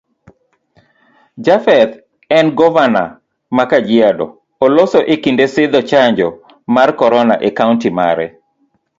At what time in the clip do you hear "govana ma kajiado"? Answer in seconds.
2.61-4.25